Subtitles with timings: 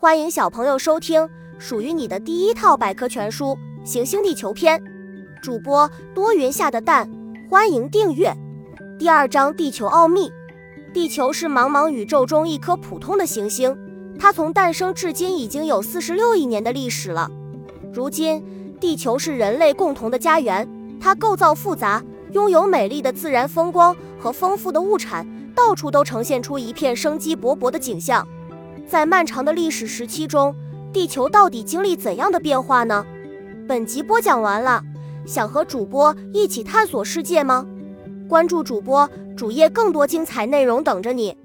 [0.00, 1.28] 欢迎小朋友收听
[1.58, 4.78] 属于你的第一套百科全书《行星地球篇》，
[5.42, 7.10] 主播多云下的蛋，
[7.50, 8.32] 欢迎订阅。
[8.96, 10.30] 第二章：地球奥秘。
[10.94, 13.76] 地球是茫茫宇宙中一颗普通的行星，
[14.20, 17.28] 它从诞生至今已经有四十六亿年的历史了。
[17.92, 18.40] 如今，
[18.78, 20.68] 地球是人类共同的家园，
[21.00, 25.26] 它构造复杂，拥有美丽的自然风光和丰富的物产，
[25.56, 28.24] 到处都呈现出一片生机勃勃的景象。
[28.88, 30.54] 在漫长的历史时期中，
[30.94, 33.04] 地球到底经历怎样的变化呢？
[33.68, 34.82] 本集播讲完了，
[35.26, 37.66] 想和主播一起探索世界吗？
[38.26, 39.06] 关注主播
[39.36, 41.36] 主页，更多精彩内容等着你。